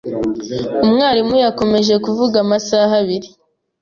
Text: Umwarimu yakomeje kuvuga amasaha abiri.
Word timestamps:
Umwarimu 0.85 1.35
yakomeje 1.45 1.93
kuvuga 2.05 2.35
amasaha 2.45 2.93
abiri. 3.01 3.29